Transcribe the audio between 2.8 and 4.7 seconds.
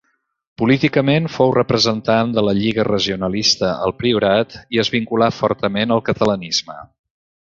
Regionalista al Priorat